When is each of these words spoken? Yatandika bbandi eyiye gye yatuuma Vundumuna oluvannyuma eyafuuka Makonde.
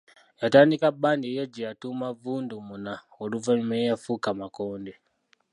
Yatandika 0.41 0.87
bbandi 0.95 1.25
eyiye 1.27 1.43
gye 1.53 1.65
yatuuma 1.67 2.07
Vundumuna 2.21 2.93
oluvannyuma 3.23 3.75
eyafuuka 3.81 4.29
Makonde. 4.39 4.93